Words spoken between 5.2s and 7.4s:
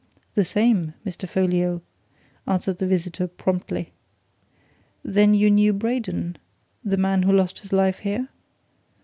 you knew Braden the man who